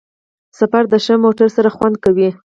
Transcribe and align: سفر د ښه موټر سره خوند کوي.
سفر 0.59 0.83
د 0.89 0.93
ښه 1.03 1.15
موټر 1.23 1.49
سره 1.57 1.69
خوند 1.75 1.95
کوي. 2.03 2.29